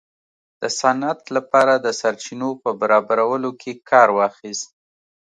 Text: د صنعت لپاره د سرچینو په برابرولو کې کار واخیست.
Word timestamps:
د 0.61 0.63
صنعت 0.79 1.21
لپاره 1.35 1.73
د 1.77 1.87
سرچینو 1.99 2.49
په 2.63 2.69
برابرولو 2.81 3.49
کې 3.61 3.71
کار 3.89 4.09
واخیست. 4.17 4.69